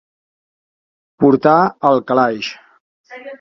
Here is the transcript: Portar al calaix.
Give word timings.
Portar 1.23 1.59
al 1.91 2.01
calaix. 2.09 2.51